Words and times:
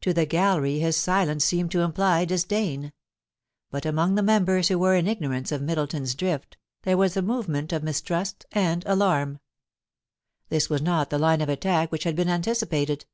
To 0.00 0.12
the 0.12 0.26
gallery 0.26 0.80
his 0.80 0.96
silence 0.96 1.44
seemed 1.44 1.70
to 1.70 1.82
imply 1.82 2.24
disdain; 2.24 2.92
but 3.70 3.86
among 3.86 4.16
the 4.16 4.20
members 4.24 4.66
who 4.66 4.76
were 4.76 4.96
in 4.96 5.06
ignorance 5.06 5.52
of 5.52 5.62
Middleton's 5.62 6.16
drift, 6.16 6.56
there 6.82 6.96
was 6.96 7.16
a 7.16 7.22
movement 7.22 7.72
of 7.72 7.84
mistrust 7.84 8.44
and 8.50 8.82
alarm. 8.86 9.38
This 10.48 10.68
was 10.68 10.82
not 10.82 11.10
the 11.10 11.18
line 11.20 11.40
of 11.40 11.48
attack 11.48 11.92
which 11.92 12.02
had 12.02 12.16
been 12.16 12.28
anticipated. 12.28 13.06